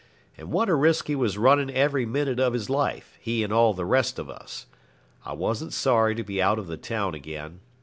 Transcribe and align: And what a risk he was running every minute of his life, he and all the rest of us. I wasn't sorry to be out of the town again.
And 0.35 0.51
what 0.51 0.67
a 0.67 0.73
risk 0.73 1.05
he 1.09 1.15
was 1.15 1.37
running 1.37 1.69
every 1.69 2.07
minute 2.07 2.39
of 2.39 2.53
his 2.53 2.71
life, 2.71 3.19
he 3.21 3.43
and 3.43 3.53
all 3.53 3.71
the 3.75 3.85
rest 3.85 4.17
of 4.17 4.31
us. 4.31 4.65
I 5.23 5.33
wasn't 5.33 5.73
sorry 5.73 6.15
to 6.15 6.23
be 6.23 6.41
out 6.41 6.57
of 6.57 6.65
the 6.65 6.75
town 6.75 7.13
again. 7.13 7.59